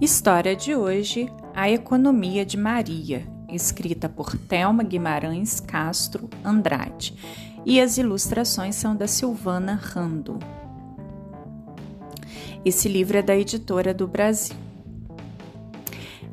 História 0.00 0.56
de 0.56 0.74
hoje: 0.74 1.30
A 1.54 1.70
Economia 1.70 2.44
de 2.44 2.56
Maria, 2.56 3.26
escrita 3.48 4.08
por 4.08 4.36
Thelma 4.36 4.82
Guimarães 4.82 5.60
Castro 5.60 6.28
Andrade, 6.44 7.14
e 7.64 7.80
as 7.80 7.96
ilustrações 7.96 8.74
são 8.74 8.96
da 8.96 9.06
Silvana 9.06 9.78
Rando. 9.80 10.38
Esse 12.64 12.88
livro 12.88 13.18
é 13.18 13.22
da 13.22 13.36
editora 13.36 13.94
do 13.94 14.08
Brasil. 14.08 14.56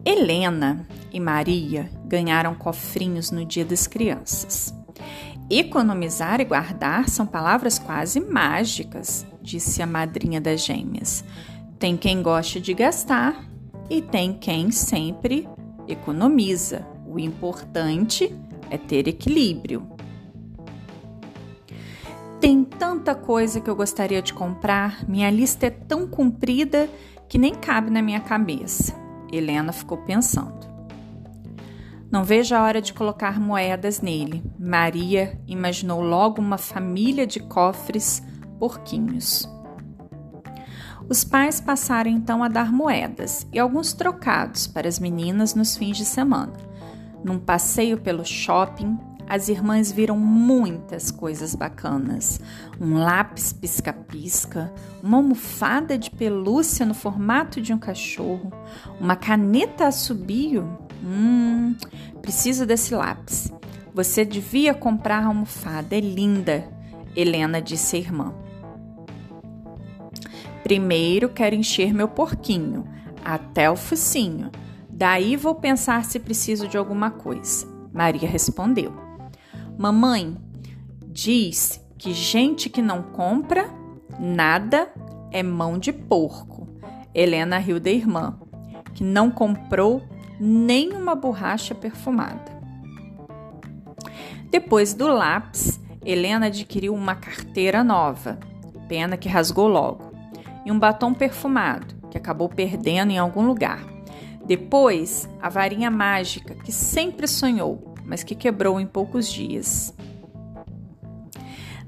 Helena 0.03 0.87
e 1.11 1.19
Maria 1.19 1.89
ganharam 2.05 2.55
cofrinhos 2.55 3.29
no 3.29 3.45
Dia 3.45 3.63
das 3.63 3.85
Crianças. 3.85 4.73
Economizar 5.49 6.41
e 6.41 6.45
guardar 6.45 7.09
são 7.09 7.27
palavras 7.27 7.77
quase 7.77 8.19
mágicas, 8.19 9.25
disse 9.41 9.81
a 9.81 9.85
madrinha 9.85 10.41
das 10.41 10.65
gêmeas. 10.65 11.23
Tem 11.81 11.97
quem 11.97 12.21
goste 12.21 12.61
de 12.61 12.75
gastar 12.75 13.43
e 13.89 14.03
tem 14.03 14.33
quem 14.33 14.69
sempre 14.69 15.49
economiza. 15.87 16.85
O 17.07 17.17
importante 17.17 18.31
é 18.69 18.77
ter 18.77 19.07
equilíbrio. 19.07 19.89
Tem 22.39 22.63
tanta 22.63 23.15
coisa 23.15 23.59
que 23.59 23.67
eu 23.67 23.75
gostaria 23.75 24.21
de 24.21 24.31
comprar, 24.31 25.03
minha 25.09 25.31
lista 25.31 25.65
é 25.65 25.69
tão 25.71 26.07
comprida 26.07 26.87
que 27.27 27.39
nem 27.39 27.55
cabe 27.55 27.89
na 27.89 28.03
minha 28.03 28.19
cabeça. 28.19 28.93
Helena 29.33 29.73
ficou 29.73 29.97
pensando. 29.97 30.69
Não 32.11 32.23
vejo 32.23 32.53
a 32.53 32.61
hora 32.61 32.79
de 32.79 32.93
colocar 32.93 33.39
moedas 33.39 34.01
nele. 34.01 34.43
Maria 34.59 35.41
imaginou 35.47 35.99
logo 35.99 36.39
uma 36.39 36.59
família 36.59 37.25
de 37.25 37.39
cofres 37.39 38.21
porquinhos. 38.59 39.49
Os 41.11 41.25
pais 41.25 41.59
passaram 41.59 42.09
então 42.09 42.41
a 42.41 42.47
dar 42.47 42.71
moedas 42.71 43.45
e 43.51 43.59
alguns 43.59 43.91
trocados 43.91 44.65
para 44.65 44.87
as 44.87 44.97
meninas 44.97 45.53
nos 45.53 45.75
fins 45.75 45.97
de 45.97 46.05
semana. 46.05 46.53
Num 47.21 47.37
passeio 47.37 47.97
pelo 47.97 48.23
shopping, 48.23 48.97
as 49.27 49.49
irmãs 49.49 49.91
viram 49.91 50.17
muitas 50.17 51.11
coisas 51.11 51.53
bacanas: 51.53 52.39
um 52.79 52.93
lápis 52.93 53.51
pisca-pisca, 53.51 54.73
uma 55.03 55.17
almofada 55.17 55.97
de 55.97 56.09
pelúcia 56.09 56.85
no 56.85 56.93
formato 56.93 57.59
de 57.59 57.73
um 57.73 57.77
cachorro, 57.77 58.49
uma 58.97 59.17
caneta 59.17 59.87
assobio. 59.87 60.77
Hum, 61.03 61.75
preciso 62.21 62.65
desse 62.65 62.95
lápis. 62.95 63.51
Você 63.93 64.23
devia 64.23 64.73
comprar 64.73 65.23
a 65.23 65.25
almofada, 65.25 65.93
é 65.93 65.99
linda, 65.99 66.65
Helena 67.13 67.61
disse 67.61 67.97
à 67.97 67.99
irmã. 67.99 68.33
Primeiro 70.63 71.29
quero 71.29 71.55
encher 71.55 71.93
meu 71.93 72.07
porquinho, 72.07 72.87
até 73.25 73.69
o 73.69 73.75
focinho. 73.75 74.51
Daí 74.89 75.35
vou 75.35 75.55
pensar 75.55 76.05
se 76.05 76.19
preciso 76.19 76.67
de 76.67 76.77
alguma 76.77 77.09
coisa. 77.09 77.67
Maria 77.91 78.29
respondeu: 78.29 78.93
Mamãe, 79.77 80.37
diz 81.07 81.83
que 81.97 82.13
gente 82.13 82.69
que 82.69 82.81
não 82.81 83.01
compra 83.01 83.69
nada 84.19 84.91
é 85.31 85.41
mão 85.41 85.79
de 85.79 85.91
porco. 85.91 86.67
Helena 87.13 87.57
riu 87.57 87.79
da 87.79 87.89
irmã, 87.89 88.39
que 88.93 89.03
não 89.03 89.31
comprou 89.31 90.03
nem 90.39 90.93
uma 90.93 91.15
borracha 91.15 91.73
perfumada. 91.73 92.51
Depois 94.49 94.93
do 94.93 95.07
lápis, 95.07 95.79
Helena 96.05 96.47
adquiriu 96.47 96.93
uma 96.93 97.15
carteira 97.15 97.83
nova, 97.83 98.39
pena 98.87 99.17
que 99.17 99.29
rasgou 99.29 99.67
logo 99.67 100.10
e 100.65 100.71
um 100.71 100.79
batom 100.79 101.13
perfumado, 101.13 101.95
que 102.09 102.17
acabou 102.17 102.49
perdendo 102.49 103.11
em 103.11 103.17
algum 103.17 103.45
lugar. 103.45 103.83
Depois, 104.45 105.29
a 105.41 105.49
varinha 105.49 105.89
mágica 105.89 106.55
que 106.55 106.71
sempre 106.71 107.27
sonhou, 107.27 107.93
mas 108.05 108.23
que 108.23 108.35
quebrou 108.35 108.79
em 108.79 108.87
poucos 108.87 109.31
dias. 109.31 109.95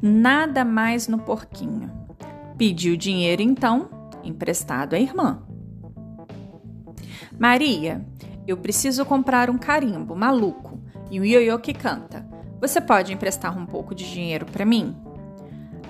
Nada 0.02 0.64
mais 0.64 1.08
no 1.08 1.18
porquinho. 1.18 1.92
Pediu 2.58 2.96
dinheiro 2.96 3.42
então, 3.42 3.90
emprestado 4.24 4.94
à 4.94 5.00
irmã. 5.00 5.42
Maria, 7.40 8.06
eu 8.48 8.58
preciso 8.58 9.06
comprar 9.06 9.50
um 9.50 9.58
carimbo 9.58 10.16
maluco 10.16 10.80
e 11.10 11.20
um 11.20 11.24
ioiô 11.24 11.58
que 11.60 11.74
canta. 11.74 12.26
Você 12.60 12.80
pode 12.80 13.12
emprestar 13.12 13.58
um 13.58 13.66
pouco 13.66 13.96
de 13.96 14.10
dinheiro 14.10 14.46
para 14.46 14.66
mim? 14.66 14.96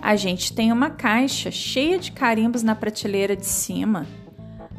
A 0.04 0.18
gente 0.18 0.52
tem 0.52 0.70
uma 0.70 0.90
caixa 0.90 1.50
cheia 1.50 1.98
de 1.98 2.12
carimbos 2.12 2.62
na 2.62 2.76
prateleira 2.76 3.38
de 3.38 3.46
cima. 3.46 4.06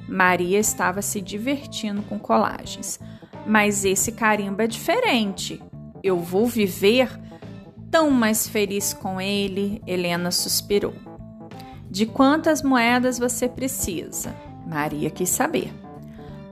Maria 0.06 0.58
estava 0.58 1.00
se 1.00 1.18
divertindo 1.18 2.02
com 2.02 2.18
colagens. 2.18 3.00
Mas 3.46 3.86
esse 3.86 4.12
carimbo 4.12 4.60
é 4.60 4.66
diferente. 4.66 5.62
Eu 6.02 6.18
vou 6.18 6.46
viver 6.46 7.08
tão 7.90 8.10
mais 8.10 8.46
feliz 8.46 8.92
com 8.92 9.18
ele, 9.18 9.80
Helena 9.86 10.30
suspirou. 10.30 10.92
De 11.90 12.04
quantas 12.04 12.62
moedas 12.62 13.18
você 13.18 13.48
precisa? 13.48 14.36
Maria 14.66 15.08
quis 15.08 15.30
saber. 15.30 15.72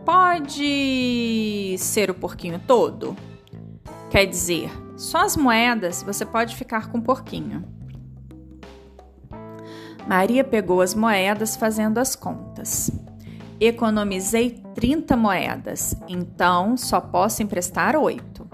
Pode 0.03 1.77
ser 1.77 2.11
o 2.11 2.15
porquinho 2.15 2.59
todo? 2.67 3.15
Quer 4.11 4.25
dizer, 4.25 4.71
só 4.97 5.19
as 5.19 5.37
moedas 5.37 6.03
você 6.03 6.25
pode 6.25 6.57
ficar 6.57 6.91
com 6.91 6.97
o 6.97 7.03
porquinho. 7.03 7.82
Maria 10.07 10.43
pegou 10.43 10.81
as 10.81 10.95
moedas 10.95 11.57
fazendo 11.57 11.99
as 11.99 12.17
contas. 12.17 12.91
Economizei 13.61 14.63
30 14.75 15.17
moedas, 15.17 15.95
então 16.09 16.77
só 16.77 17.01
posso 17.01 17.43
emprestar 17.43 17.95
oito. 17.97 18.49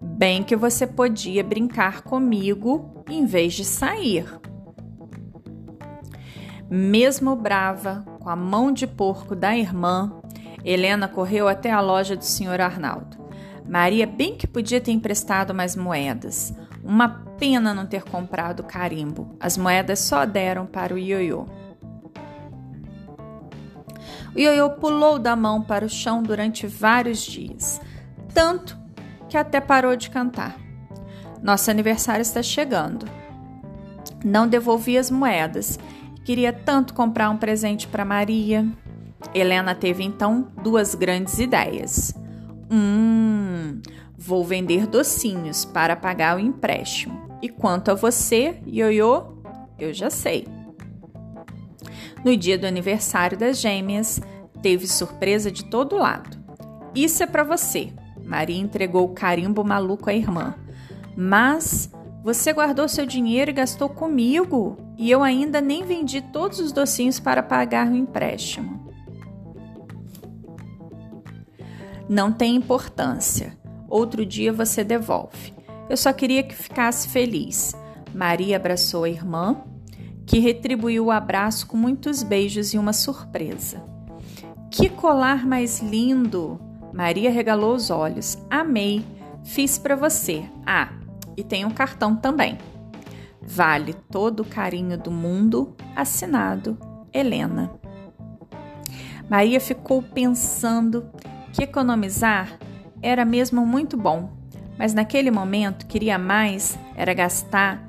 Bem 0.00 0.42
que 0.42 0.56
você 0.56 0.86
podia 0.86 1.44
brincar 1.44 2.02
comigo 2.02 3.04
em 3.08 3.24
vez 3.24 3.54
de 3.54 3.64
sair. 3.64 4.26
Mesmo 6.68 7.36
brava, 7.36 8.04
com 8.18 8.28
a 8.28 8.34
mão 8.34 8.72
de 8.72 8.86
porco 8.86 9.36
da 9.36 9.56
irmã, 9.56 10.20
Helena 10.64 11.06
correu 11.06 11.48
até 11.48 11.70
a 11.70 11.80
loja 11.80 12.16
do 12.16 12.24
Sr. 12.24 12.60
Arnaldo. 12.60 13.18
Maria 13.68 14.06
bem 14.06 14.36
que 14.36 14.46
podia 14.46 14.80
ter 14.80 14.92
emprestado 14.92 15.54
mais 15.54 15.76
moedas. 15.76 16.52
Uma 16.82 17.08
pena 17.42 17.74
não 17.74 17.84
ter 17.84 18.04
comprado 18.04 18.62
carimbo. 18.62 19.36
As 19.40 19.58
moedas 19.58 19.98
só 19.98 20.24
deram 20.24 20.64
para 20.64 20.94
o 20.94 20.98
ioiô. 20.98 21.44
O 24.32 24.38
ioiô 24.38 24.70
pulou 24.70 25.18
da 25.18 25.34
mão 25.34 25.60
para 25.60 25.84
o 25.84 25.88
chão 25.88 26.22
durante 26.22 26.68
vários 26.68 27.20
dias, 27.20 27.80
tanto 28.32 28.78
que 29.28 29.36
até 29.36 29.60
parou 29.60 29.96
de 29.96 30.08
cantar. 30.08 30.56
Nosso 31.42 31.68
aniversário 31.68 32.22
está 32.22 32.44
chegando. 32.44 33.06
Não 34.24 34.46
devolvi 34.46 34.96
as 34.96 35.10
moedas. 35.10 35.80
Queria 36.24 36.52
tanto 36.52 36.94
comprar 36.94 37.28
um 37.28 37.36
presente 37.36 37.88
para 37.88 38.04
Maria. 38.04 38.64
Helena 39.34 39.74
teve 39.74 40.04
então 40.04 40.46
duas 40.62 40.94
grandes 40.94 41.40
ideias. 41.40 42.14
Hum, 42.70 43.80
Vou 44.24 44.44
vender 44.44 44.86
docinhos 44.86 45.64
para 45.64 45.96
pagar 45.96 46.36
o 46.36 46.38
empréstimo. 46.38 47.31
E 47.42 47.48
quanto 47.48 47.90
a 47.90 47.94
você, 47.94 48.62
Ioiô, 48.64 49.24
eu 49.76 49.92
já 49.92 50.08
sei. 50.08 50.46
No 52.24 52.36
dia 52.36 52.56
do 52.56 52.66
aniversário 52.66 53.36
das 53.36 53.60
gêmeas, 53.60 54.20
teve 54.62 54.86
surpresa 54.86 55.50
de 55.50 55.64
todo 55.64 55.96
lado. 55.96 56.38
Isso 56.94 57.20
é 57.22 57.26
para 57.26 57.42
você. 57.42 57.92
Maria 58.24 58.60
entregou 58.60 59.04
o 59.04 59.12
carimbo 59.12 59.64
maluco 59.64 60.08
à 60.08 60.14
irmã. 60.14 60.54
Mas 61.16 61.90
você 62.22 62.52
guardou 62.52 62.86
seu 62.86 63.04
dinheiro 63.04 63.50
e 63.50 63.54
gastou 63.54 63.88
comigo, 63.88 64.78
e 64.96 65.10
eu 65.10 65.22
ainda 65.22 65.60
nem 65.60 65.84
vendi 65.84 66.20
todos 66.20 66.60
os 66.60 66.70
docinhos 66.70 67.18
para 67.18 67.42
pagar 67.42 67.88
o 67.88 67.96
empréstimo. 67.96 68.88
Não 72.08 72.32
tem 72.32 72.54
importância. 72.54 73.58
Outro 73.88 74.24
dia 74.24 74.52
você 74.52 74.84
devolve. 74.84 75.52
Eu 75.92 75.96
só 75.98 76.10
queria 76.10 76.42
que 76.42 76.54
ficasse 76.54 77.06
feliz. 77.10 77.76
Maria 78.14 78.56
abraçou 78.56 79.04
a 79.04 79.10
irmã, 79.10 79.62
que 80.24 80.38
retribuiu 80.38 81.04
o 81.04 81.10
abraço 81.10 81.66
com 81.66 81.76
muitos 81.76 82.22
beijos 82.22 82.72
e 82.72 82.78
uma 82.78 82.94
surpresa. 82.94 83.84
Que 84.70 84.88
colar 84.88 85.46
mais 85.46 85.80
lindo! 85.80 86.58
Maria 86.94 87.30
regalou 87.30 87.74
os 87.74 87.90
olhos. 87.90 88.38
Amei. 88.48 89.04
Fiz 89.44 89.78
para 89.78 89.94
você. 89.94 90.42
Ah, 90.64 90.94
e 91.36 91.44
tem 91.44 91.66
um 91.66 91.70
cartão 91.70 92.16
também. 92.16 92.56
Vale 93.42 93.92
todo 94.10 94.40
o 94.40 94.46
carinho 94.46 94.96
do 94.96 95.10
mundo. 95.10 95.76
Assinado 95.94 96.78
Helena. 97.12 97.70
Maria 99.28 99.60
ficou 99.60 100.02
pensando 100.02 101.10
que 101.52 101.62
economizar 101.62 102.58
era 103.02 103.26
mesmo 103.26 103.66
muito 103.66 103.94
bom, 103.94 104.41
mas 104.82 104.92
naquele 104.92 105.30
momento 105.30 105.86
queria 105.86 106.18
mais 106.18 106.76
era 106.96 107.14
gastar 107.14 107.80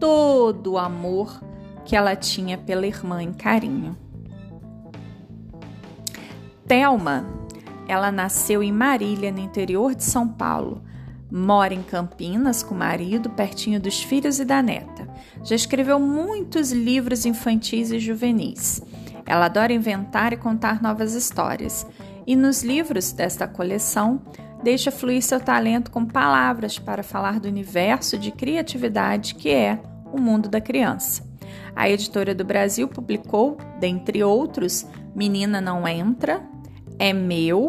todo 0.00 0.72
o 0.72 0.78
amor 0.78 1.38
que 1.84 1.94
ela 1.94 2.16
tinha 2.16 2.56
pela 2.56 2.86
irmã 2.86 3.22
em 3.22 3.30
carinho. 3.30 3.94
Thelma, 6.66 7.26
ela 7.86 8.10
nasceu 8.10 8.62
em 8.62 8.72
Marília, 8.72 9.30
no 9.30 9.38
interior 9.38 9.94
de 9.94 10.02
São 10.02 10.26
Paulo. 10.26 10.82
Mora 11.30 11.74
em 11.74 11.82
Campinas 11.82 12.62
com 12.62 12.74
o 12.74 12.78
marido, 12.78 13.28
pertinho 13.28 13.78
dos 13.78 14.02
filhos 14.02 14.40
e 14.40 14.46
da 14.46 14.62
neta. 14.62 15.06
Já 15.42 15.54
escreveu 15.54 16.00
muitos 16.00 16.72
livros 16.72 17.26
infantis 17.26 17.90
e 17.90 17.98
juvenis. 17.98 18.80
Ela 19.26 19.44
adora 19.44 19.74
inventar 19.74 20.32
e 20.32 20.38
contar 20.38 20.80
novas 20.80 21.12
histórias. 21.12 21.86
E 22.26 22.34
nos 22.34 22.62
livros 22.62 23.12
desta 23.12 23.46
coleção, 23.46 24.22
deixa 24.64 24.90
fluir 24.90 25.22
seu 25.22 25.38
talento 25.38 25.90
com 25.90 26.06
palavras 26.06 26.78
para 26.78 27.02
falar 27.02 27.38
do 27.38 27.46
universo 27.46 28.16
de 28.16 28.32
criatividade 28.32 29.34
que 29.34 29.50
é 29.50 29.78
o 30.10 30.18
mundo 30.18 30.48
da 30.48 30.60
criança. 30.60 31.22
A 31.76 31.88
editora 31.88 32.34
do 32.34 32.44
Brasil 32.44 32.88
publicou, 32.88 33.58
dentre 33.78 34.24
outros, 34.24 34.86
Menina 35.14 35.60
Não 35.60 35.86
Entra, 35.86 36.42
É 36.98 37.12
Meu, 37.12 37.66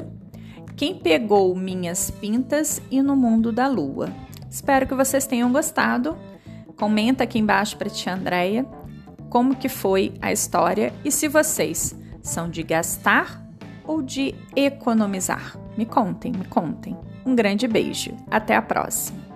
Quem 0.77 0.95
Pegou 0.95 1.53
Minhas 1.53 2.09
Pintas 2.09 2.81
e 2.89 3.01
No 3.01 3.15
Mundo 3.15 3.51
da 3.51 3.67
Lua. 3.67 4.09
Espero 4.49 4.87
que 4.87 4.95
vocês 4.95 5.27
tenham 5.27 5.51
gostado. 5.51 6.17
Comenta 6.77 7.25
aqui 7.25 7.39
embaixo 7.39 7.75
para 7.77 7.89
tia 7.89 8.13
Andréia 8.13 8.65
como 9.29 9.55
que 9.55 9.67
foi 9.67 10.13
a 10.21 10.31
história 10.31 10.93
e 11.03 11.11
se 11.11 11.27
vocês 11.27 11.93
são 12.21 12.49
de 12.49 12.63
gastar 12.63 13.45
ou 13.85 14.01
de 14.01 14.33
economizar. 14.55 15.64
Me 15.77 15.85
contem, 15.85 16.31
me 16.31 16.45
contem. 16.45 16.97
Um 17.25 17.35
grande 17.35 17.67
beijo. 17.67 18.15
Até 18.29 18.55
a 18.55 18.61
próxima. 18.61 19.34